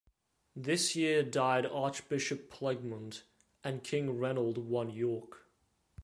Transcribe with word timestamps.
This 0.55 0.95
year 0.95 1.21
died 1.21 1.63
Archbishop 1.67 2.49
Plegmund; 2.51 3.21
and 3.63 3.83
King 3.83 4.17
Reynold 4.17 4.57
won 4.57 4.89
York. 4.89 5.45